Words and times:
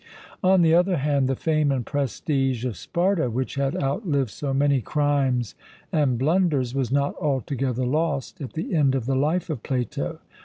On 0.43 0.63
the 0.63 0.73
other 0.73 0.97
hand 0.97 1.27
the 1.27 1.35
fame 1.35 1.71
and 1.71 1.85
prestige 1.85 2.65
of 2.65 2.75
Sparta, 2.75 3.29
which 3.29 3.53
had 3.53 3.75
outlived 3.79 4.31
so 4.31 4.51
many 4.51 4.81
crimes 4.81 5.53
and 5.91 6.17
blunders, 6.17 6.73
was 6.73 6.91
not 6.91 7.13
altogether 7.21 7.85
lost 7.85 8.41
at 8.41 8.53
the 8.53 8.73
end 8.73 8.95
of 8.95 9.05
the 9.05 9.15
life 9.15 9.51
of 9.51 9.61
Plato. 9.61 10.17